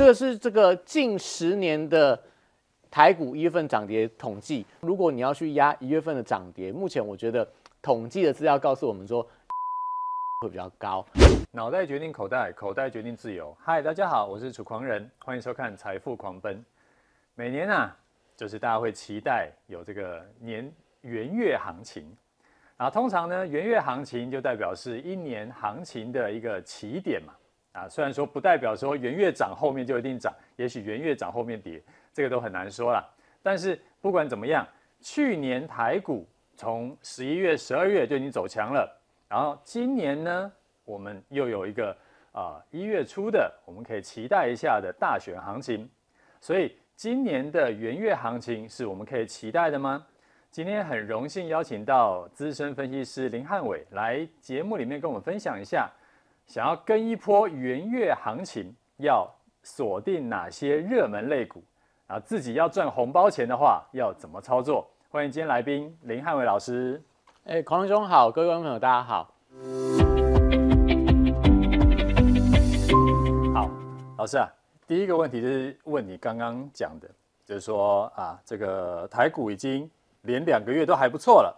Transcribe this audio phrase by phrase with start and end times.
[0.00, 2.18] 这个是这个近十年的
[2.90, 4.64] 台股一月份涨跌统计。
[4.80, 7.46] 如果你要去压一月份的涨跌，目前我觉得
[7.82, 9.22] 统计的资料告诉我们说
[10.40, 11.04] 会比较高。
[11.52, 13.54] 脑袋决定口袋，口袋决定自由。
[13.60, 16.64] 嗨，大家好，我是楚狂人，欢迎收看财富狂奔。
[17.34, 17.94] 每年啊，
[18.34, 22.10] 就是大家会期待有这个年元月行情。
[22.78, 27.34] 然后通常呢，元月行情就代表是一年行情的一个起点嘛。
[27.72, 31.80] 啊，虽然说不代表说元月涨后面就一定涨，也许元月涨后面跌，
[32.12, 33.08] 这个都很难说啦。
[33.42, 34.66] 但是不管怎么样，
[35.00, 40.52] 去年台股从十一月、十二月就已经走强了，然后今年呢，
[40.84, 41.96] 我们又有一个
[42.32, 45.88] 啊一月初的，我们可以期待一下的大选行情。
[46.40, 50.04] 所以今年的元月行情是我们可以期待的吗？
[50.50, 55.88] 今天很荣幸邀请到资深分析师林汉伟来节目里面跟我们分享一下。
[56.50, 61.62] 想要跟一波元月行情，要锁定哪些热门类股？
[62.08, 64.84] 然后自己要赚红包钱的话，要怎么操作？
[65.12, 67.00] 欢迎今天来宾林汉伟老师。
[67.44, 69.32] 哎，狂人兄好，各位观众朋友大家好。
[73.54, 73.70] 好，
[74.18, 74.48] 老师啊，
[74.88, 77.08] 第一个问题就是问你刚刚讲的，
[77.46, 79.88] 就是说啊，这个台股已经
[80.22, 81.56] 连两个月都还不错了，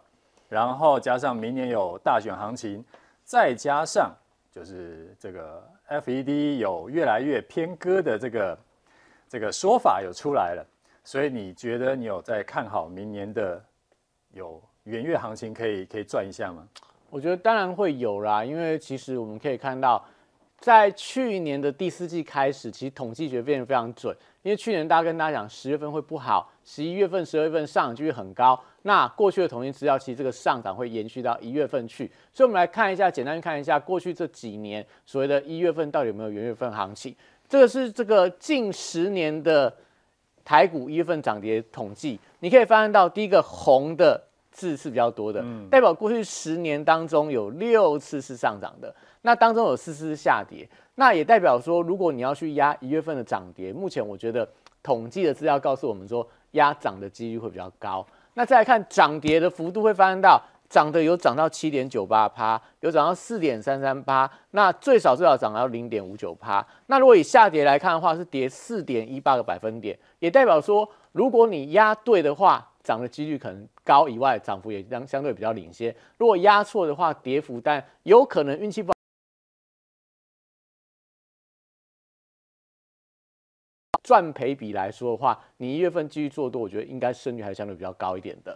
[0.50, 2.84] 然后加上明年有大选行情，
[3.24, 4.14] 再加上。
[4.52, 8.58] 就是这个 FED 有越来越偏鸽的这个
[9.26, 10.64] 这个说法有出来了，
[11.02, 13.64] 所以你觉得你有在看好明年的
[14.32, 16.68] 有元月行情可以可以赚一下吗？
[17.08, 20.04] 我觉得当然会有啦，因为其实我们可以看到，
[20.62, 28.58] 在去年的第四季开始，其实统计学变得非常准，因为去年大家跟大家讲十月份会不好，十一月份、十二月份上涨几率很高。
[28.82, 37.12] 那过去的统计资料，其实这个上涨会延续到一月份去，所以我们来看一下，简单看一下过去这几年所谓的一月份到底有没有元月份行情。
[37.48, 39.74] 这个是这个近十年的
[40.44, 44.22] 台股一月份涨跌统计，你可以发现到第一个红的
[44.52, 54.48] 字是比较多的，嗯，代表过去十年当中有六次是上涨的，那当中有四次是下跌，那也代表说，如果你要去压一月份的涨跌，目前我觉得
[54.82, 58.06] 统计的资料告诉我们说，压涨的几率会比较高。
[58.34, 66.66] 那再来看涨跌的幅度，会发现到涨的有涨到七点九八趴，有涨到四点三三趴，那最少最少涨到零点五九趴。
[66.86, 75.94] 那如果以下跌来看的话，是跌四点一八个百分点，也代表说，如果你压对的话，涨的几率可能高以外，涨幅也相相对比较领先。
[76.16, 78.92] 如果压错的话，跌幅但有可能运气不
[84.12, 88.54] 赚赔比来说的话，你一月份继续做多，我觉得应该胜率还是相对比较高一点的。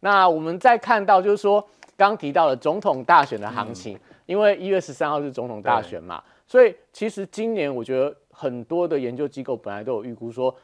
[0.00, 1.66] 那我们再看到就是说，
[1.96, 10.54] 刚提到了总统大选的行情，嗯、因为一月十三号是总统大选嘛，所以其实今年我觉得很多的研究机构本来都有预估说，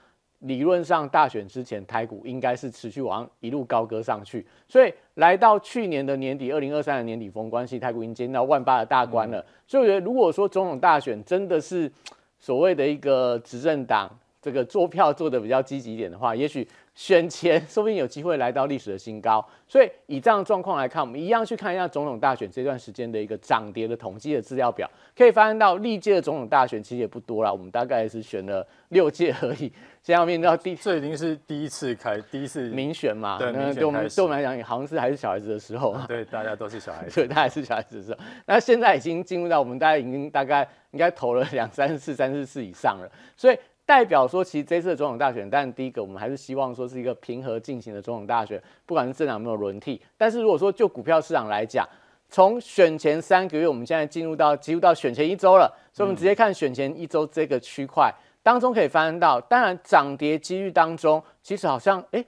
[0.40, 9.40] 理论上大选之前台股应该是持续往一路高歌上去，所以来到去年的年底，二零二三的年底封关系，台股已经接近到万八的大关了。
[9.40, 11.90] 嗯、所以我觉得，如果说总统大选真的是
[12.38, 14.10] 所谓的一个执政党
[14.46, 16.64] 这个做票做的比较积极一点的话，也许
[16.94, 19.44] 选前 说不定有机会来到历史的新高。
[19.66, 29.72] 所以以这样的状况来看，我们一样去看一下总统大选这段时间的一个涨跌的统计的资料表，可以发现到历届的总统大选其实也不多了，我们大概是选了六届而已。
[30.00, 33.36] 现在要面到第，这已经是第一次开第一次民选嘛？
[33.40, 35.96] 对，对我们对我们来讲，好像是还是小孩子的时候。
[36.06, 37.14] 对，大家都是小孩子。
[37.20, 38.18] 对，大家是小孩子的时候。
[38.46, 43.58] 那现在已经进入到我们大家已经大概应该投了两三次、三四次以上了，所以。
[43.86, 50.02] 代表说，其实这次的总统大选，但第一个我们还是希望说是一个平和进行的总统大选，不管是政党有没有轮替。
[50.18, 51.88] 但是如果说就股票市场来讲，
[52.28, 62.26] 从选前三个月，我们现在进入到几乎到选前一周了，所以我们直接看选前一周这个区块当中可以发现到，当然涨跌几率当中，其实好像哎，欸、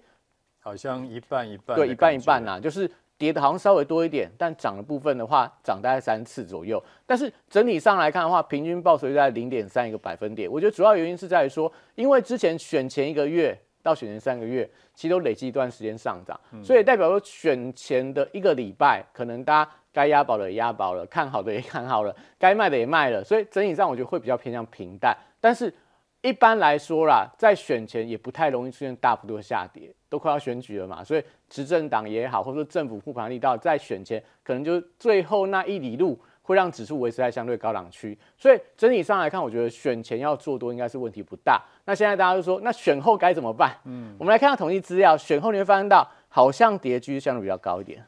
[0.60, 2.91] 好像一半一半，对，一半一半呐、啊，就是。
[3.18, 6.82] 跌的好像稍微多一点，但涨的部分的话，涨大概三次左右。
[7.04, 10.50] 但是整体上来看的话，平均报酬率在零点三一个百分点。
[10.50, 25.16] 我觉得主要原因是在于说，因为之前选前一个月到选前三个月，其实都累积一段时间上涨，嗯、所以代表说选前的一个礼拜，可能大家该押宝的也押宝了，看好的也看好了，该卖的也卖了，所以整体上我觉得会比较偏向平淡。
[25.41, 25.72] 但是
[26.21, 41.62] 一般来说啦，在选前也不太容易出现大幅度的下跌，都快要选举了嘛，所以执政党也好，或者说政府护盘力道在选前可能就最后那一里路会让指数维持在相对高档区，所以整体上来看，我觉得选前要做多应该是问题不大。
[41.84, 43.77] 那现在大家就说，那选后该怎么办？
[43.84, 48.03] 嗯，我们来看看统计资料，选后你会发现到好像跌居相对比较高一点，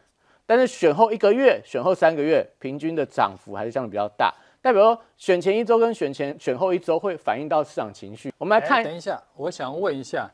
[0.46, 4.34] 但是选后一个月、选后三个月平均的涨幅还是相对比较大。
[4.62, 8.32] 代表说选前一周跟选前选后一周会反映到市场情绪。
[8.36, 10.30] 我们来看，等一下，我想问一下，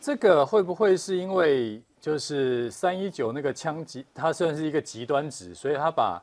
[0.00, 6.22] 这个会不会是因为就是三一九那个枪击，它算是一个极端值，所以它把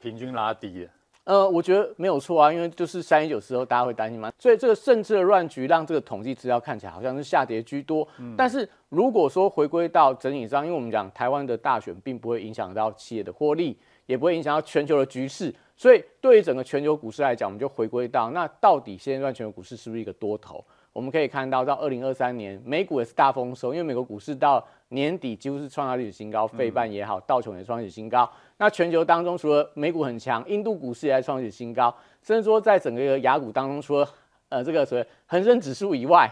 [0.00, 0.90] 平均拉低了？
[1.22, 8.06] 呃，我觉得没有错啊，因为就是三一九时候大家会担心嘛，所以这个政治的乱局让这个统计资料看起来好像是下跌居多。
[8.18, 20.64] 嗯、但是如果说回归到整体上，因为我们讲台湾的大选并不会影响到企业的获利，也不会影响到全球的局势，所以对于整个全球股市来讲，我们就回归到那到底现在全球股市是不是一个多头？
[20.92, 28.30] 我们可以看到到二零二三年美股也是大丰收，因为美国股市到年底几乎是创下历史新高，费半也好，道琼也创历史新高。
[28.58, 34.08] 那全球当中，除了美股很强，印度股市也在创历史新高，甚至说在整个雅股当中，除了
[34.48, 36.30] 呃这个所谓恒生指数以外，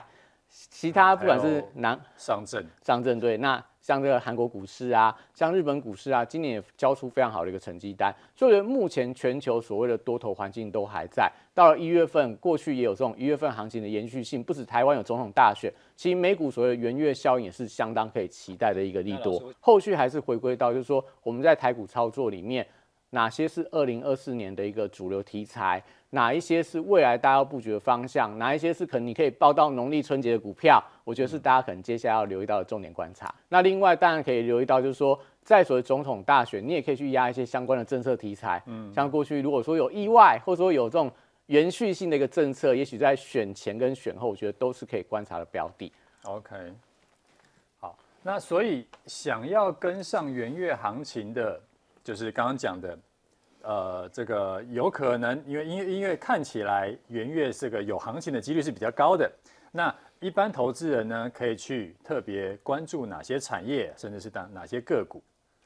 [0.49, 3.65] 其他不管是南上证，上证对那。
[3.91, 11.29] 像这个韩国股市啊，像日本股市啊，今年也交出非常好的一个成绩单，所以目前全球所谓的多头环境都还在。
[11.53, 19.43] 到了一月份，过去也有这种一月份行情的延续性，不止台湾有总统大选，其实美股所谓的元月效应也是相当可以期待的一个利多。
[19.59, 22.65] 后续还是回归到就是说我们在台股操作里面，
[23.11, 25.83] 哪些是二零二四年的一个主流题材？
[26.13, 28.37] 哪一些是未来大家要布局的方向？
[28.37, 30.83] 哪一些是可能你可以报到农历春节的股票？
[31.05, 33.33] 我觉得是大家可能接下来要留意到的重点观察。
[33.49, 38.61] 那另外当然可以留意到，就是说在所谓总统大选，你也可以去压一些相关的政策题材。
[38.67, 41.09] 嗯，像过去如果说有意外，或者说有这种
[41.47, 45.93] 延续性的一个政策，也许在选前跟选后，我觉得都是可以观察的标的。
[46.25, 46.57] OK，
[47.79, 51.61] 好，那所以想要跟上元月行情的，
[52.03, 52.99] 就是刚刚讲的。
[53.63, 59.31] 呃，这个有可能，因为因为因为看起来元月这个有行情的几率是比较高的。
[59.71, 65.23] 那一般投资人呢，可以去特别关注哪些产业，甚至是哪哪些个股？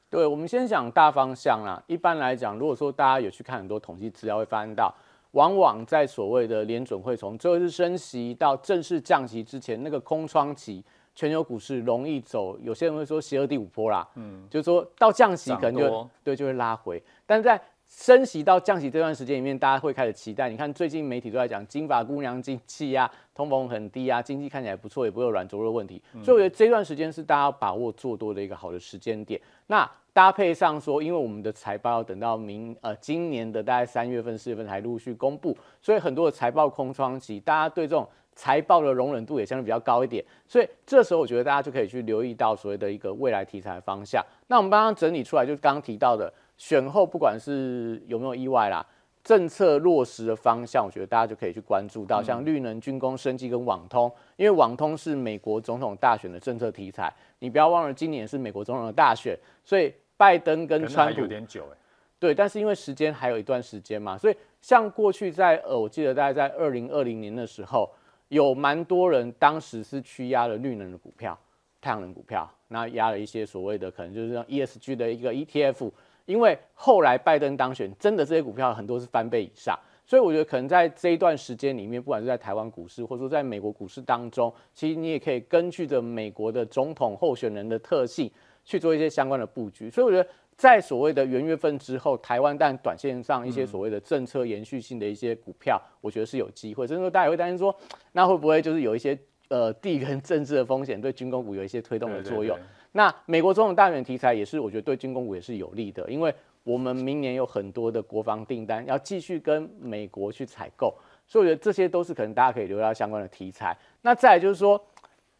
[0.09, 1.81] 对，我们先讲大方向啦。
[1.87, 4.93] 一般来讲，如果说大家有去看很多统计资料，会发现到，
[5.31, 10.83] 往往在所谓的联准会从最后一次升息到正式降息之前，那个空窗期，
[11.15, 12.59] 全球股市容易走。
[12.59, 20.49] 有些人会说邪恶第五波啦，嗯，就是说到降息可能就多对就会拉回，但是在升息到降息这段时间里面，大家会开始期待。
[20.49, 26.01] 你看最近媒体都在讲金发姑娘经济啊，通膨很低啊，经济看起来不错，也不会有软着陆的问题。
[26.23, 29.39] 所以我觉得这段时间是大家要把握做多的一个好的时间点。
[29.67, 40.23] 那搭配上说，因为我们的财报要等到明呃今年的大概三月份、四月份才陆续公布，所以很多的财报空窗期，大家对这种财报的容忍度也相对比较高一点。
[40.47, 44.23] 所以这时候我觉得大家就可以去留意到所谓的一个未来题材的方向。
[44.47, 46.31] 那我们刚刚整理出来，就是刚刚提到的。
[46.57, 48.81] 选后不管是有没有意外啦，
[49.21, 57.13] 政策落实的方向，我觉得大家就可以去关注到，像绿能、军工、生技跟网通，因为网通是美国总统大选的政策题材。
[57.39, 61.77] 你不要忘了，今年是美国总统的大选，所以拜登跟川普有点久哎，
[62.19, 67.91] 对，但是因为时间还有一段时间嘛，所以像过去在呃，我记得大概在二零二零年的时候，
[68.29, 71.37] 有蛮多人当时是去压了绿能的股票、
[71.81, 75.91] 太阳能股票，那压了一些所谓的可能就是像 ESG 的一个 ETF。
[76.25, 79.77] 因为后来拜登当选，真的这些股票很多是翻倍以上，
[80.07, 88.27] 所以我觉得可能在这一段时间里面，不管是在台湾股市，或者说在美国股市当中，其实你也可以根据着美国的总统候选人的特性
[88.63, 89.87] 去做一些相关的布局。
[89.87, 90.27] 所以我觉得
[90.57, 96.87] 在所谓的元月份之后，台湾但短线上一些所谓的政策延续性的一些股票，我觉得是有机会。
[96.87, 97.75] 甚至说大家也会担心说，
[98.13, 99.17] 那会不会就是有一些
[99.49, 102.55] 呃地缘政治的风险，对军工股有一些推动的作用？
[102.55, 110.95] 对对对那美国总统大选题材也是，我觉得对军工股也是有利的，因为我们明年有很多的国防订单要继续跟美国去采购，
[111.27, 113.77] 所以我觉得这些都是可能大家可以留意到相关的题材。
[114.01, 114.81] 那再来就是说，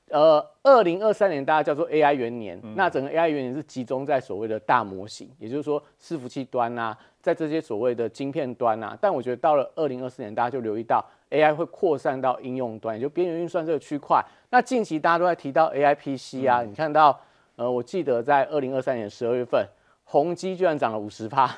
[0.09, 8.97] 呃，二零二三年大家叫做 AI 元年，嗯、那整个 AI 元年是集中在所谓的大模型，也就是说伺服器端啊，在这些所谓的晶片端啊。
[9.01, 14.23] 但我觉得到了二零二四年，大家就留意到 AI 会扩散到应用端，也就边缘运算这个区块。
[14.49, 17.19] 那近期大家都在提到 AI PC 啊，嗯、你看到。
[17.57, 19.65] 呃，我记得在二零二三年十二月份，
[20.03, 21.49] 宏基居然涨了五十趴，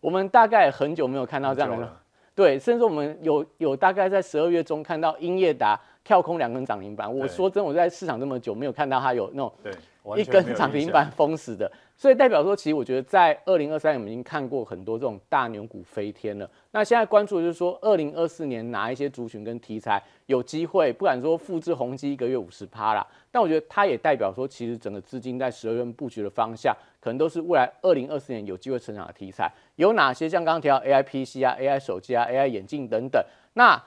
[0.00, 1.90] 我们大概很久没有看到这样的，
[2.34, 7.12] 对，甚至我们有有大概在十二月中看到英业达跳空两根涨停板。
[7.12, 9.52] 我说真，我在市场这么久没有看到它有那种
[10.16, 11.68] 一根涨停板封死的。
[11.96, 16.48] 所以代表说，其实我觉得在二零二三年我们已经看过很多这种大牛股飞天了。
[16.70, 29.50] 那现在关注的就是说，二零二四年哪一些族群跟题材有机会，不敢说复制宏基一个月五十趴啦，但我觉得它也代表说，其实整个资金在十二月布局的方向，可能都是未来二零二四年有机会成长的题材。
[29.76, 30.28] 有哪些？
[30.28, 33.24] 像刚刚提到 AI PC 啊、AI 手机啊、AI 眼镜等等。
[33.54, 33.82] 那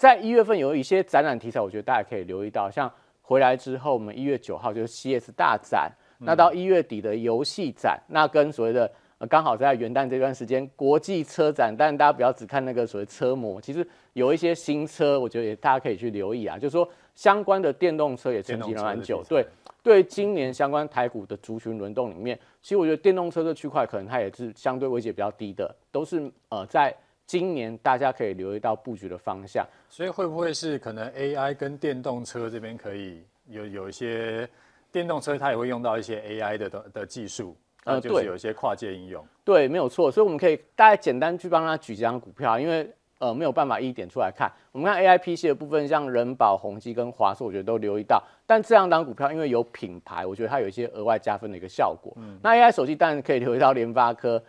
[0.00, 2.90] 在一月份有一些展览题材，我觉得大家可以留意到，像
[3.20, 5.92] 回来之后，我们一月九号就是 CES 大展。
[6.20, 16.56] 那到一月底的游戏展，那跟所谓的呃，刚好在元旦这段时间，国际车展，但大家不要只看那个所谓车模，其实有一些新车，我觉得也大家可以去留意啊。
[16.56, 19.46] 就是说相关的电动车也沉寂了蛮久，对
[19.82, 26.90] 对，今年相关台股的族群轮动里面，其实我觉得电动车这区块可能它也是相对位阶比较低的，都是呃在
[27.30, 29.64] 今年大家可以留意到布局的方向。
[29.88, 34.48] 所以会不会是可能 AI 跟电动车这边可以有有一些
[34.90, 37.56] 电动车它也会用到一些 AI 的的的技术？
[37.84, 44.50] 呃，就是有一些跨界应用，对，没有错，所以我们可以大概简单去帮他举几张股票，因为呃没有办法一点出来看。
[44.72, 48.20] 我们看 AIPC 的部分，像人保、宏基跟华硕，我觉得都留意到。
[48.44, 52.12] 但这两档股票因为有品牌，我觉得它有一些额外加分的一个效果。
[52.16, 54.42] 嗯，那 AI 手机当然可以留意到联发科，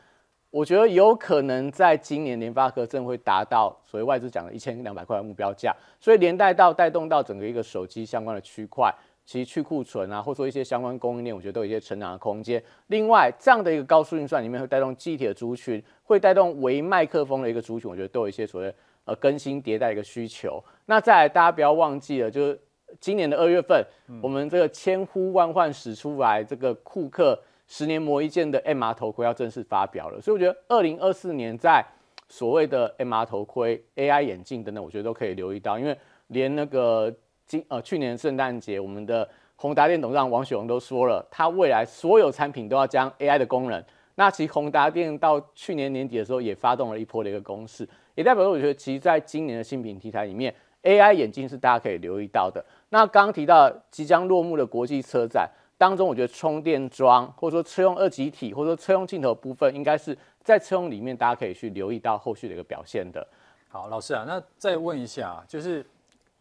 [0.51, 8.93] 我觉得有可能在今年联发科真的会达到所谓外资讲的一千两百块的目标价，所以连带到带动到整个一个手机相关的区块。
[9.23, 12.61] 其实去库存啊，或者说一些相关供应链，我觉得都有一些成长的空间。
[12.87, 20.61] 另外，这样的一个高速运算里面会带动记忆体的族群，会带动微麦克风的一个族群，我觉得都有一些所谓呃更新迭代的一个需求。
[20.87, 22.59] 那再来，大家不要忘记了，就是
[22.99, 27.39] 今年的二月份，嗯、我们这个千呼万唤始出来，这个库克
[27.73, 30.19] 十年磨一剑的 MR 头盔要正式发表了。
[30.19, 31.81] 所以我觉得二零二四年在
[32.27, 35.97] 所谓的 MR 头盔、AI 眼镜等等，我觉得都可以留意到，因为
[36.27, 37.09] 连那个
[37.47, 37.65] 今。
[37.69, 39.25] 呃，去年圣诞节，我们的
[39.55, 43.81] 宏达电董事长王雪红都说了，他未来所有产品都要将 AI 的功能。
[44.15, 52.63] 那其实宏达电到去年年底的时候也发动了一波的一个攻势，也代表说，我觉得其实在今年的新品题材里面，AI 眼镜是大家可以留意到的。
[52.89, 55.49] 那刚刚提到即将落幕的国际车展
[55.81, 63.27] 当中，我觉得充电桩或者说车用二极体或者说车用镜头部分，应该是在车用里面大家可以去留意到后续的一个表现的。
[63.67, 65.83] 好，老师啊，那再问一下，就是。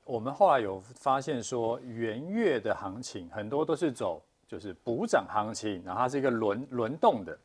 [0.03, 7.39] 我们后来有发现说，元月的行情很多都是走就是补涨行情，然后它是一个轮轮动的，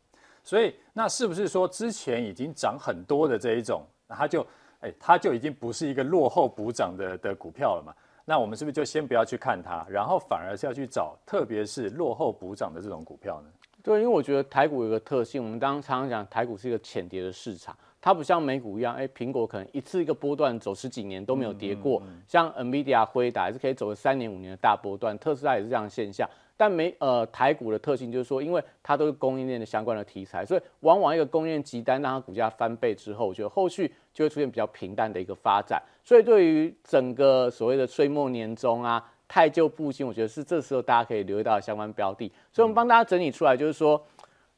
[0.43, 4.43] 所以那是不是说之前已经涨很多的这一种，它就
[4.79, 7.93] 哎它就已经不是一个落后补涨的的股票了嘛？
[8.25, 13.49] 那我们是不是就先不要去看它，然后反而是要去找特别是落后补涨的这种股票呢？
[13.83, 17.77] 对，因为我觉得台股有个特性，我们刚刚常常讲台股是一个浅跌的市场。
[18.01, 26.27] 它不像美股一样，哎，苹果可能一次一个波段走十几年都没有跌过，嗯嗯嗯、像 NVIDIA、辉达还是可以走个三年五年的大波段，特斯拉也是这样的现象。
[26.57, 35.81] 但美呃台股的特性就是说，因为它都是供应链的相关的题材，所以往往一个供应链急单让它股价翻倍之后，我觉得后续就会出现比较平淡的一个发展。
[36.03, 42.31] 所以对于整个所谓的岁末年终啊，太旧布新，我觉得是这时候大家可以留意到的相关标的。
[42.51, 44.05] 所以我们帮大家整理出来，就是说。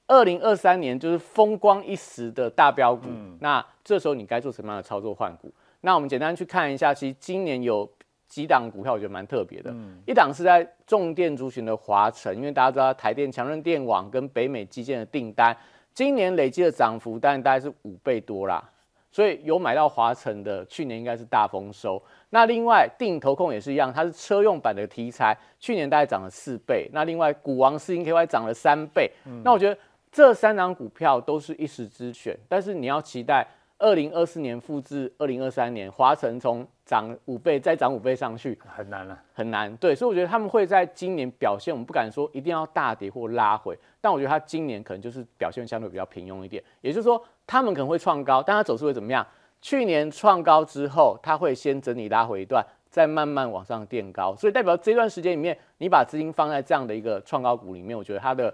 [0.10, 5.52] 二零二三年就是风光一时的大标股，嗯、那这时候你该做什么样的操作换股？
[5.82, 7.86] 那我们简单去看一下，其实今年有
[8.28, 9.72] 几档股票我觉得蛮特别的。
[9.72, 15.56] 嗯、一档是在重电族群的华晨，因为大家知道台电强韧电网跟北美基建的订单，
[15.94, 18.64] 今年累计的涨幅当然大概是五倍多啦，
[19.12, 22.02] 所以有买到华晨的，去年应该是大丰收。
[22.30, 26.90] 那另外定投控也是一样，它是车用版的题材，去年大概涨了四倍。
[26.94, 29.12] 那另外股王四零 KY 涨了三倍。
[29.26, 29.78] 嗯、那我觉得。
[30.10, 33.46] 这三档股票都是一时之选，但是你要期待
[33.80, 39.76] 二零二四年复制二零二三年，华晨从涨五倍再涨五倍上去，很难了，很难。
[39.78, 46.64] 对，所以我觉得他们会在今年表现，我们不敢说一定要大跌或拉回，但我觉得它今年可能就是表现相对比较平庸一点。
[46.82, 49.26] 也就是说，他们可能会创高，但它走势会怎么样？
[49.62, 54.36] 去年创高之后，它会先整理拉回一段，再慢慢往上垫高。
[54.36, 58.54] 所以代表这段时间里面，你把资金放在这样的一个创高股里面，我觉得它的。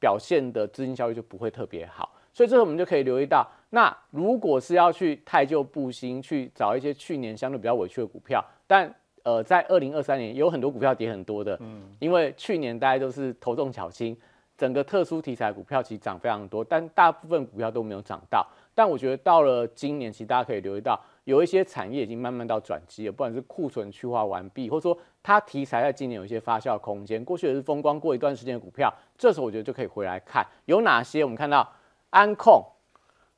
[0.00, 8.88] 表现的资金效率就不会特别好，所以这个我们就可以留意到，那如果是要去太旧布新，去找一些去年相对比较委屈的股票，但
[9.24, 14.16] 呃，在二零二三年有很多股票跌很多的，嗯，因为去年大家都是头重脚轻，
[14.56, 20.98] 整个特殊题材股票其实涨非常多，但大部分股票都没有涨到，但我觉得到了今年，其实大家可以留意到。
[21.24, 27.24] 有一些产业已经慢慢到转机了，不管是库存去化完毕，或者说它题材在今年有一些发酵空间。
[27.24, 31.24] 过去也是风光过一段时间的股票，这时候我觉得就可以回来看有哪些。
[31.24, 31.66] 我们看到
[32.10, 32.62] 安控，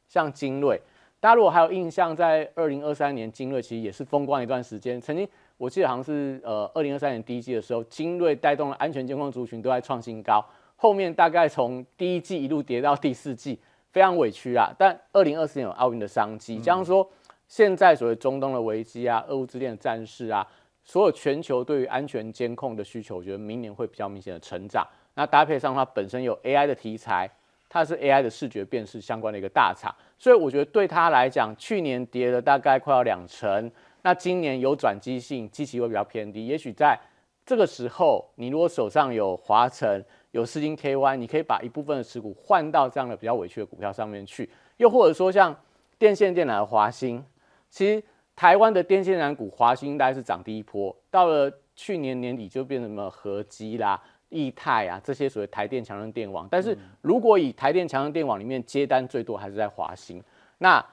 [0.09, 0.81] 像精锐，
[1.21, 5.01] 大家如果还有印象，在二零二三年精锐其实也是风光一段时间。
[5.01, 10.45] 曾经我记得好像是呃二零二三年第一季的时候，精锐带动了安全监控族群都在创新高，
[10.77, 13.59] 后面大概从第一季一路跌到第四季，
[13.91, 14.73] 非常委屈啊。
[14.79, 17.03] 但二零二四年有奥运的商机，这样说。
[17.03, 17.09] 嗯
[17.49, 20.45] 现在所谓中东的危机啊，俄乌之间的战事啊，
[20.83, 24.85] 所有全球对于安全监控的需求，我觉得明年会比较明显的成长。
[25.15, 27.31] 那搭配上它本身有 AI 的题材，
[27.69, 33.71] 它是 AI 的视觉辨识相关的一个大厂，所以我觉得对它来讲，去年跌了大概快要两成，
[34.03, 36.47] 那今年有转机性，基期会比较偏低。
[36.47, 36.99] 也许在
[37.45, 45.55] 这个时候，你如果手上有华晨、有四金 KY，你可以把一部分的持股换到这样的比较委屈的股票上面去，又或者说像
[45.99, 47.25] 电线电缆的华兴，
[47.71, 48.03] 其实
[48.35, 60.23] 台湾的电线缆股华兴大概是涨第一波，到了去年年底就变成什么合基啦、益泰啊这些所谓台电强韧电网，但是如果以台电强韧电网里面接单最多还是在华兴，
[60.59, 60.85] 那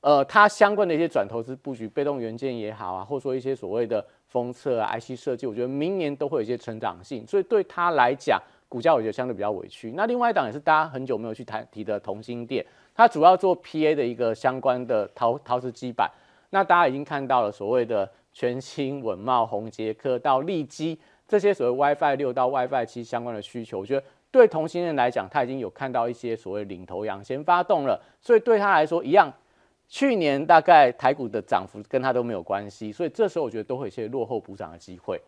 [0.00, 8.40] 呃它相关的一些转投资布局，被动元件也好啊，或者说一些所谓的封测啊、IC 设计，我觉得明年都会有一些成长性，所以对它来讲。
[8.68, 9.92] 股价我觉得相对比较委屈。
[9.92, 12.66] 那另外一档也是大家很久没有去谈提的同心电，
[12.96, 16.10] 它主要做 PA 的一个相关的陶陶瓷基板。
[16.50, 29.32] 那大家已经看到了所谓的全新、稳懋、宏杰科到利基这些所谓 WiFi 六到 WiFi 七相关的需求，我觉得对同行人来讲，他已经有看到一些所谓领头羊先发动了，所以对他来说一样，
[29.88, 35.20] 去年大概台股的涨幅跟它都没有关系，所以这时候我觉得都会有一些落后补涨的机会。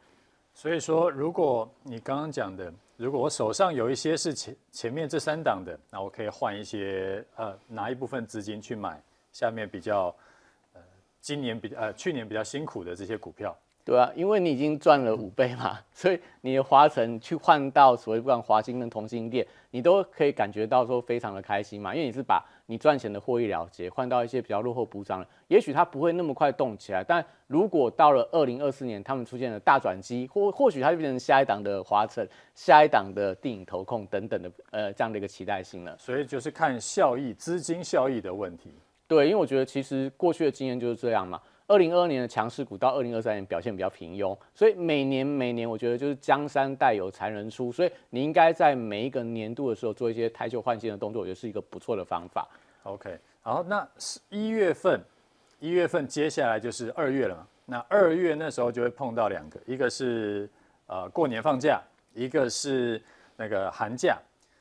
[0.54, 9.00] 所以说，如果你刚刚讲的，如果我手上有一些是前前面这三档的，那我可以换一些呃拿一部分资金去买
[9.32, 10.14] 下面比较
[10.74, 10.80] 呃
[11.20, 13.56] 今年比呃去年比较辛苦的这些股票。
[13.88, 35.96] 对啊，因为你已经赚了五倍嘛，所以你的华晨去换到所谓不管华兴跟同欣电，你都可以感觉到说非常的开心嘛，因为你是把你赚钱的获益了结换到一些比较落后补涨了，也许它不会那么快动起来，但如果到了二零二四年，他们出现了大转机，或或许它就变成下一档的华晨，下一档的电影投控等等的呃这样的一个期待性了。
[35.96, 38.74] 所以就是看效益、资金效益的问题。
[39.06, 41.40] 对，因为我觉得其实过去的经验就是这样嘛。
[41.68, 52.48] 二零二二年的强势股到二零二三年表现比较平庸，所以每年每年我觉得就是江山代有才人出，所以你应该在每一个年度的时候做一些汰旧换新的动作，我觉得是一个不错的方法。
[52.84, 54.98] OK，好，那是一月份，
[55.60, 60.48] 一月份接下来就是二月了嘛，那二月那时候就会碰到两个，一个是
[60.86, 61.82] 呃过年放假，
[62.14, 62.98] 一个是
[63.36, 64.18] 那个寒假，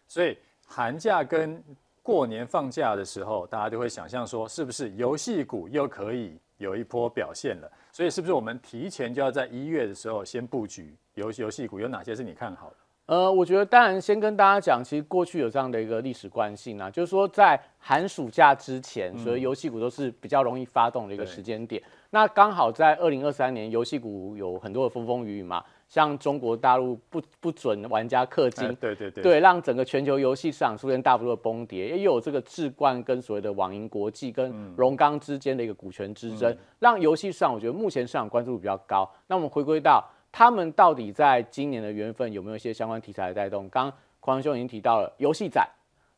[0.10, 0.38] 所以
[0.68, 1.64] 寒假跟
[2.04, 6.38] 过年放假的时候，大家就会想象说，是不是游戏股又可以？
[6.58, 11.80] 有一波表现了，所以是不是我们提前就要在一月的时候先布局游游戏股？
[11.80, 12.76] 有哪些是你看好的？
[13.06, 21.82] 呃，我觉得当然先跟大家讲，其实过去有这样的一个历史惯性啊，就是说在寒暑假之前，所以游戏股都是比较容易发动的一个时间点。
[22.10, 25.64] 那刚好在二零二三年，游戏股有很多的风风雨雨嘛。
[25.88, 39.10] 像中国大陆不不准玩家氪金，对对对，对，让整个全球游戏市场出现大幅度的崩跌，也有这个智冠跟所谓的网银国际跟荣刚之间的一个股权之争，让游戏市场我觉得目前市场关注度比较高。
[39.28, 43.70] 那我们回归到他们到底在今年的缘分有没有一些相关题材的带动？
[43.70, 45.66] 刚刚匡兄已经提到了游戏展，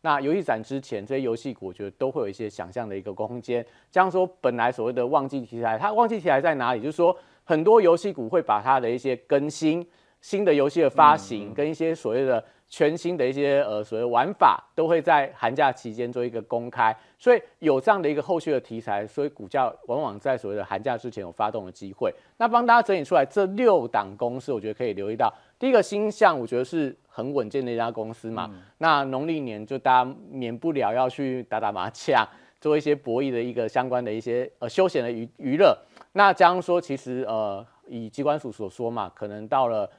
[0.02, 3.64] 那游戏展之前这些游戏股我觉得都会有一些想象的一个空间。
[3.92, 6.82] 这样说，本来所谓的旺季题材，它旺季题材在哪里？
[6.82, 7.16] 就是说。
[7.50, 9.84] 很多游戏股会把它的一些更新、
[10.22, 22.14] 新的游戏的发行，跟一些所谓的全新的一些呃所谓玩法，都会在寒假期间做一个公开，所以有这样的一个后续的题材，所以股价往往在所谓的寒假之前有发动的机会。
[22.38, 28.48] 那帮大家整理出来这六档公司，我觉得可以留意到，第一个星象，我觉得是很稳健的一家公司嘛。
[28.78, 32.24] 那农历年就大家免不了要去打打麻将，
[32.62, 35.76] 做一些博弈的一个相关的一些呃休闲的娱娱乐。
[36.20, 39.90] 那将说，其实呃，以机关署所说嘛，可能到了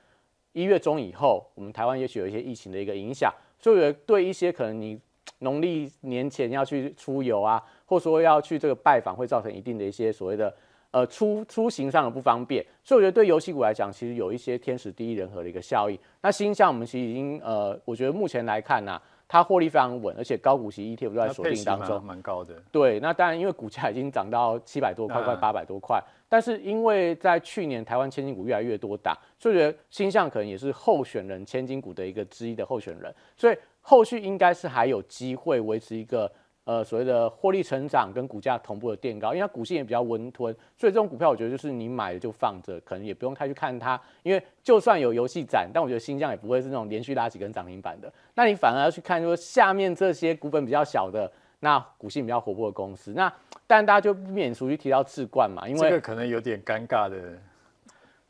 [0.53, 5.01] 一月中以后，我们台湾也许有一些疫情的一个影响，所以对一些可能你
[5.39, 10.55] 农历年前要去出游啊，或说要去这个拜访，会造成一定的一些所谓的
[10.91, 12.63] 呃出出行上的不方便。
[12.85, 15.99] 所以我觉得对游戏股来讲，其实有一些天时地利人和的一个效益。
[16.21, 19.01] 那鈊象我们其实已经呃，我觉得目前来看呢、
[19.33, 22.61] 它获利非常稳，而且高股息 ETF 都在锁定当中，蛮高的。
[22.73, 26.03] 对，那当然因为股价已经涨到七百多块，快八百多块。
[26.29, 36.29] 但是因为在去年台湾千金股越来越多打，所以觉得星象可能也是候选人千金股的一个之一的候选人，所以后续应该是还有机会维持一个。
[36.71, 48.13] 呃，所谓的获利成长跟股价同步的垫高，因为它股性也比较温吞，所以这种股票我觉得就是你买了就放着，可能也不用太去看它，因为就算有游戏展，但我觉得新疆也不会是那种连续拉几根涨停板的。
[48.37, 51.29] 那你反而要去看说下面这些股本比较小的，
[51.59, 53.33] 那股性比较活泼的公司，那
[53.67, 57.37] 但大家就不免俗去提到智冠嘛，因为这个可能有点尴尬的。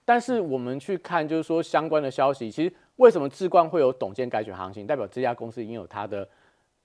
[0.07, 6.27] 但是我们去看就是说相关的消息，其实为什么智冠会有董监改选行情，代表这家公司已经有它的。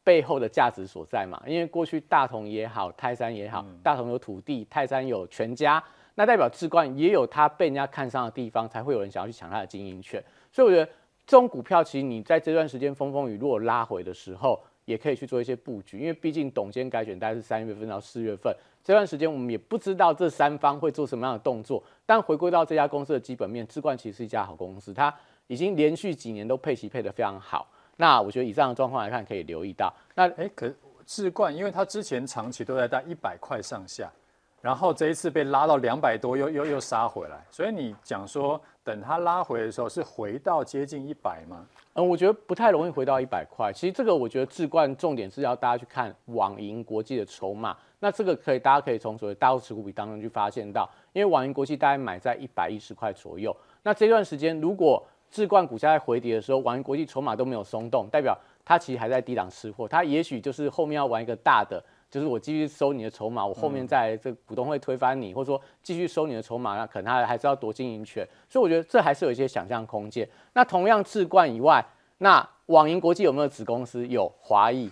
[0.06, 10.24] 背后的价值所在嘛，因为过去大同也好，泰山也好，大同有土地，泰山有全家，那代表智冠也有它被人家看上的地方，才会有人想要去抢它的经营权。
[10.52, 10.86] 所以我觉得
[11.26, 21.84] 这种股票，其实你在这段时间风风雨如果拉回的时候，也可以去做一些布局，因为毕竟董监改选大概是三月份到四月份这段时间，我们也不知道这三方会做什么样的动作。
[22.06, 25.12] 但回归到这家公司的基本面，智冠其实是一家好公司，它
[25.48, 27.68] 已经连续几年都配息配得非常好。
[27.98, 29.94] 那我觉得以上的状况来看，可以留意到。
[30.14, 30.72] 那哎，可
[31.06, 34.12] 智冠，因为它之前长期都在在一百块上下，
[34.62, 37.46] 然后这一次被拉到两百多又，又又又杀回来。
[37.50, 41.66] 所以你讲说，等它拉回的时候，是回到接近一百吗？
[41.94, 43.72] 嗯，我觉得不太容易回到一百块。
[43.72, 47.78] 其实这个我觉得智冠重点是要大家去看网银国际的筹码。
[48.00, 53.56] 那这个可以，大家可以从所谓大户持股比当中去发现到，因为网银国际大概买在一百一十块左右。
[53.84, 59.88] 那这段时间如果置冠股价在回跌的时候，网银国际筹码都没有松动，代表它其实还在低档吃货。
[59.88, 68.26] 它也许就是后面要玩一个大的，就是我继续收你的筹码，我后面在这股东会推翻你，或者说继续收你的筹码，那可能它还是要夺经营权。
[68.50, 70.28] 所以我觉得这还是有一些想象空间。
[70.54, 71.86] 那同样置冠以外，
[72.20, 74.08] 那网银国际有没有子公司？
[74.08, 74.90] 有华义。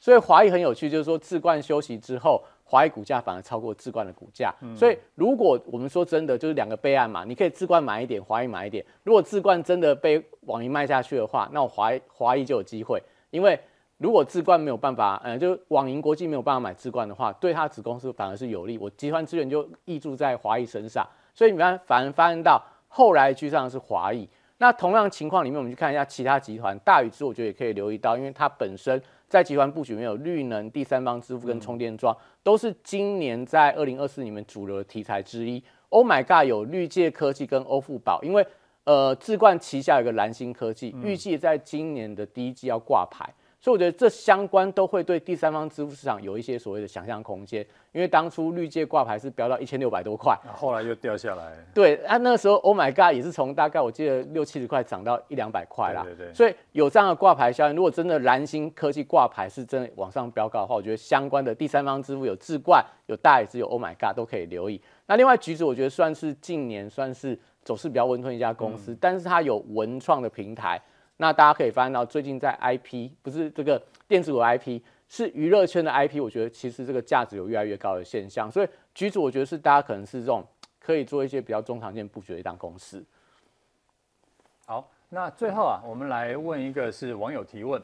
[0.00, 2.42] 所以华义很有趣，就是说置冠休息之后。
[2.70, 8.84] 华谊股价反而超过智冠的股价，嗯、所以如果我们说真的，就是两个备案嘛，你可以智冠买一点，华谊买一点。
[9.04, 13.58] 如果智冠真的被网银卖下去的话，那我华华谊就有机会，因为
[13.96, 21.08] 如果智冠没有办法，嗯，就网银国际没有办法买智冠的话，对他子公司反而是有利，我集团资源就溢注在华谊身上。
[21.34, 24.28] 所以你们反而发现到后来居上的是华谊。
[24.58, 29.02] 那同样情况里面，我们去看一下其他集团，大宇资我觉得也可以留意到，因为它本身。
[29.28, 35.62] 在集团布局没有绿能、第三方支付跟充电桩，都是今年在二零二四里面主流的题材之一。
[35.90, 38.46] Oh my God，有绿界科技跟欧富宝，因为
[38.84, 43.28] 呃智冠旗下有个蓝星科技，预计在今年的第一季要挂牌。
[43.60, 51.52] 所以我觉得这相关都会对第三方支付市场有一些所谓的想象空间，因为当初绿界挂牌是飙到一千六百多块，后来又掉下来。
[51.74, 56.04] 对，啊，那个时候 Oh my God 也是从大概我记得六七十块涨到一两百块啦。
[56.04, 56.34] 对对对。
[56.34, 64.80] 所以有这样的挂牌效应，如果真的蓝星科技挂牌是真的往上飙高的话，我觉得相关的第三方支付有智冠、有大宇资、有 Oh my God 都可以留意。
[65.06, 70.80] 那另外橘子我觉得算是近年算是走势比较温吞一家公司，嗯、但是它有文创的平台。
[71.20, 78.48] 那大家可以发现到，最近在 IP 不是这个电子股 IP，是娱乐圈的 IP，我觉得其实这个价值有越来越高的现象。
[78.48, 80.44] 所以橘子我觉得是大家可能是这种
[80.78, 83.04] 可以做一些比较中长线布局的一档公司。
[84.64, 87.82] 好，那最后啊，我们来问一个是网友提问，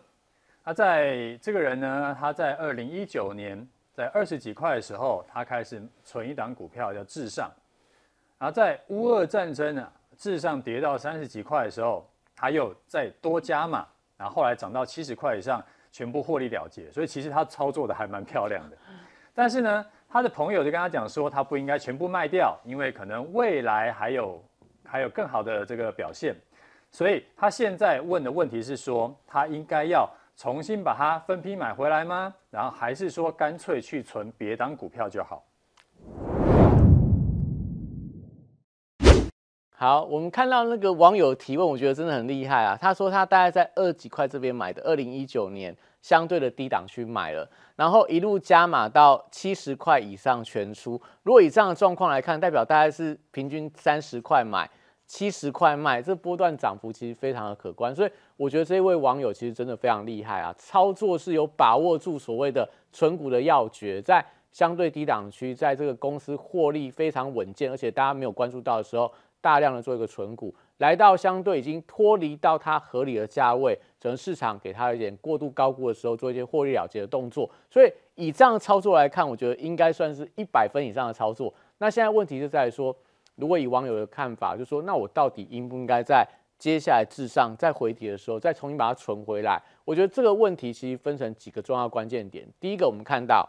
[0.64, 7.51] 他在这个人呢，他在二零一九年在二十几块的时候，他开始存一档股票叫至上，
[8.38, 12.09] 然后在乌俄战争啊，至上跌到三十几块的时候。
[12.44, 13.87] 他又再多加码，
[14.18, 16.90] 然后后来涨到七十块以上，全部获利了结。
[16.90, 18.76] 所以其实他操作的还蛮漂亮的。
[19.33, 24.44] 但是呢，他的朋友就跟他讲说，他不应该全部卖掉，因为可能未来还有
[24.85, 26.37] 还有更好的这个表现。
[26.90, 32.35] 所以他现在问的问题是说，他应该要重新把它分批买回来吗？
[32.50, 35.42] 然后还是说干脆去存别档股票就好？
[39.76, 42.78] 好，我们看到那个网友提问，我觉得真的很厉害啊。
[42.80, 50.92] 他说他大概在二几块这边买的，二零一九年相对的低档区买了，然后一路加码到七十块以上全出。
[51.24, 54.70] 如果以这样的状况来看，代表大概是平均三十块买，
[55.08, 57.92] 七十块卖，这波段涨幅其实非常的可观。
[57.92, 69.12] 所以我觉得这位网友其实真的非常厉害啊，操作是有把握住所谓的存股的要诀，在相对低档区，在这个公司获利非常稳健，而且大家没有关注到的时候。
[69.44, 77.50] 大量的做一个存股，来到相对已经脱离到它合理的价位，整个市场给它一点过度高估的时候，做一些获利了结的动作。
[77.70, 81.52] 所以以这样的操作来看，我觉得应该算是一百分以上的操作。
[81.76, 82.96] 那现在问题就在于说，
[83.35, 86.26] 如果以网友的看法，就说那我到底应不应该在
[86.59, 89.61] 接下来至上再回跌的时候，再重新把它存回来？
[89.85, 92.48] 我觉得这个问题其实分成几个重要关键点。
[92.59, 93.46] 第一个，我们看到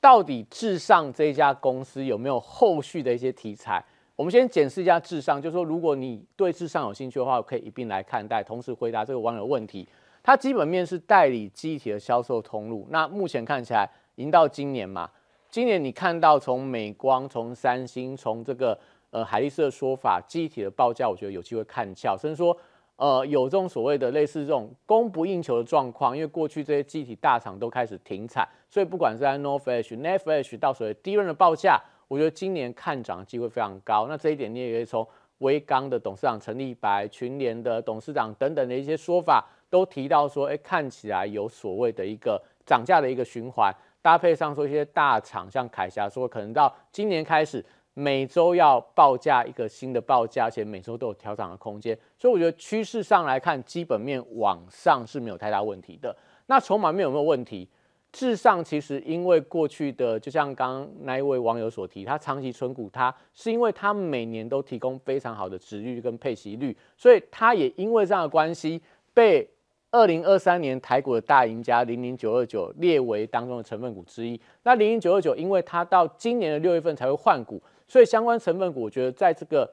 [0.00, 3.84] 到底至上这家公司有没有后续的一些题材？
[4.16, 9.86] 我们先检视一下智商，就是说，如果你对智商有兴趣的话，可以一并来看待，同时回答这个网友问题。
[10.22, 15.10] 它基本面是代理记忆体的销售通路，那目前看起来，已经到今年嘛，
[15.50, 18.76] 今年你看到从美光、从三星、从这个
[19.10, 22.56] 呃海力士的说法，记忆体的报价，我觉得有机会看俏，甚至说
[22.96, 31.78] 呃有这种所谓的类似这种供不应求的状况，因为过去这些记忆体大厂都开始停产，所以不管是在 NOR Flash、Net Flash 到所谓低润的报价。
[32.08, 35.06] 我觉得今年看涨的机会非常高，那这一点你也可以从
[35.38, 56.16] 威刚的董事长陈立白、群联的董事长等等的一些说法，都提到说，哎，看起来有所谓的一个涨价的一个循环，搭配上说一些大厂像凯霞说，可能到今年开始每周要报价一个新的报价，而且每周都有调涨的空间，所以我觉得趋势上来看，基本面往上是没有太大问题的。
[56.46, 57.68] 那筹码面有没有问题？
[58.18, 68.80] 至上其实因为过去的，就像刚刚那一位网友所提，他长期存股，它是因为它每年都提供非常好的殖率跟配息率，所以他也因为这样的关系，
[69.12, 69.46] 被
[69.90, 74.40] 二零二三年台股的大赢家零零九二九列为当中的成分股之一。
[74.62, 79.70] 那零零九二九，因为它到今年的六月份才会换股，所以相关成分股，我觉得在这个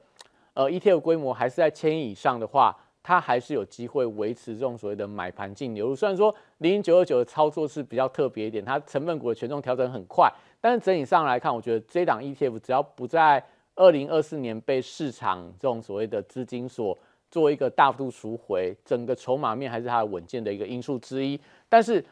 [0.52, 2.76] 呃 ETF 规模还是在千亿以上的话。
[3.04, 13.44] 它还是有机会维持这种所谓的买盘净流入，虽然说零零九二九的操作是比较特别一点，它成分股的权重调整很快，但是整体上来看，我觉得这档 ETF 只要不在
[13.76, 16.98] 二零二四年被市场这种所谓的资金所
[17.30, 21.38] 做一个大幅度赎回，整个筹码面还是它稳健的一个因素之一，
[21.68, 22.04] 但是。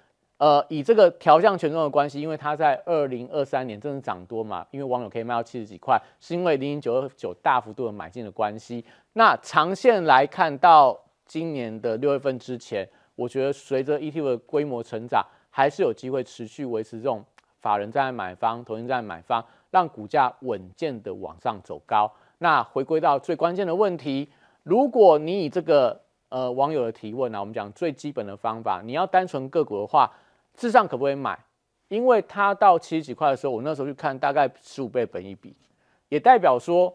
[0.42, 8.84] 呃，以这个调降权重的关系，因为它在二零二三年真的涨多嘛，因为网友可以卖到七十几块，是因为零零九二九大幅度的买进的关系。
[9.12, 17.24] 那长线来看到今年的六月份之前，我觉得随着 ETF 的规模成长，还是有机会持续维持这种
[17.60, 22.12] 法人在买方、投资在买方，让股价稳健的往上走高。
[22.38, 24.28] 那回归到最关键的问题，
[24.64, 26.00] 如果你以这个
[26.30, 30.12] 呃网友的提问啊，我们讲最基本的方法，你要单纯个股的话。
[30.54, 31.38] 至上可不可以买？
[31.88, 35.54] 因为它到七十几块的时候，我那时候去看，大概十五倍本益比，
[36.08, 36.90] 也代表说，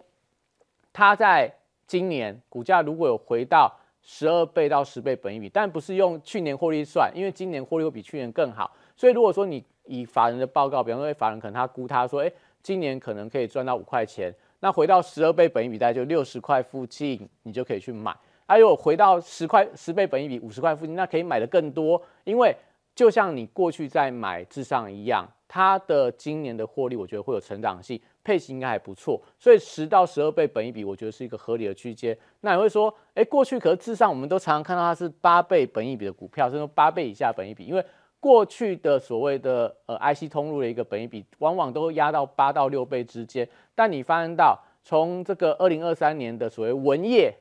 [0.92, 1.54] 它在
[1.86, 8.76] 今年股价如果有回到十二倍到十倍本益比，但不是用去年获利算，因为今年获利会比去年更好。
[8.96, 12.32] 所以如果说你以法人的报告，比方说法人可能他估他说，哎，
[12.64, 18.16] 今年可能可以赚到五块钱，那回到十二倍本益比，大概就六十块附近，你就可以去买。
[18.48, 22.56] 还有回到十块十倍本益比五十块附近，那可以买的更多，因为。
[22.98, 32.18] 就像你过去在买至上一样，它的今年的获利，我觉得会有成长性，配息应该还不错，所以十到十二倍本益比，我觉得是一个合理的区间。
[32.42, 37.86] 那你会说，哎，过去可是至上，我们都常常看到它是八倍本益比的股票，甚至八倍以下本益比，因为
[38.20, 43.48] 过去的所谓的呃 IC 通路的一个本益比，往往都压到八到六倍之间。
[43.76, 47.32] 但你发现到，从这个二零二三年的所谓文业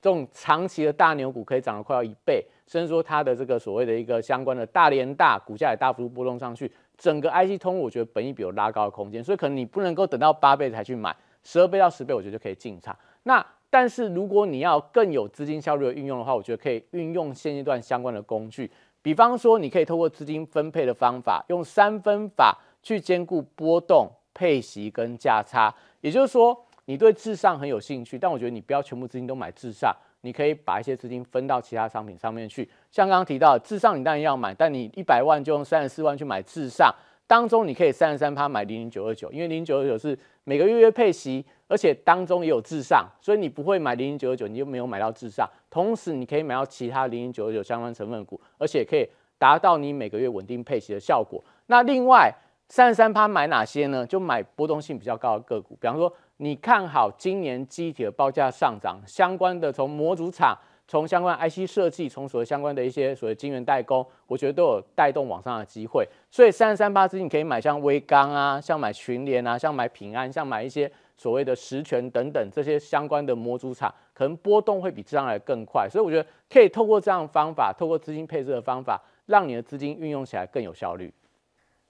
[0.00, 2.46] 这种长期的大牛股，可以涨得快要一倍。
[2.66, 12.96] 甚至说它的这个所谓的一个相关的大连大股价也大幅度波动上去，整个 IC 通我觉得本益比有拉高的空间，所以可能你不能够等到八倍才去买，十二倍到十倍我觉得就可以进场。
[13.24, 18.70] 那但是如果你要更有资金效率的运用的话，我觉得可以运用现阶段相关的工具，
[19.02, 25.74] 比方说你可以透过资金分配的方法，用三分法去兼顾波动、配息跟价差。
[26.00, 29.94] 也就是说，你对至上很有兴趣，但我觉得你不要全部资金都买至上。
[30.24, 36.90] 你可以把一些资金分到其他商品上面去，像刚刚提到至上，你当然要买，但你一百万就用三十四万去买至上，
[37.26, 45.46] 当中你可以三十三趴买零零九二九，因为零零九二九是每个月月配息，而且当中也有至上，所以你不会买零零九二九，你就没有买到至上。
[45.68, 49.06] 同时你可以买到其他零零九二九相关成分股，而且可以
[49.38, 51.44] 达到你每个月稳定配息的效果。
[51.66, 52.34] 那另外
[52.70, 54.06] 三十三趴买哪些呢？
[54.06, 56.10] 就买波动性比较高的个股，比方说。
[56.38, 60.56] 你看好今年机体的报价上涨，相关的从模组厂、
[60.88, 66.04] 从相关 IC 设计、从所谓相关的一些所谓晶圆代工，我觉得都有带动往上的机会。
[66.30, 75.88] 所以三三八资金可以买像威刚啊，像买群联啊，像买平安，像买一些所谓的十銓等等这些相关的模组厂，可能波动会比这样来更快。
[75.88, 81.14] 所以我觉得可以透过这样的方法，透过资金配置的方法，让你的资金运用起来更有效率。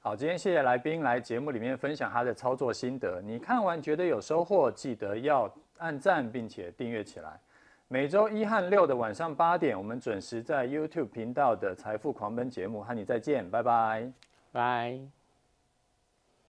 [0.07, 3.23] 好，今天谢谢来宾来节目里面分享他的操作心得。
[3.23, 7.41] 你看完觉得有收获，记得要按赞并且订阅起来。
[7.89, 14.13] 每周一和六的晚上八点，我们准时在 YouTube 频道的财富狂奔节目和你再见，拜拜，
[14.53, 15.24] 拜。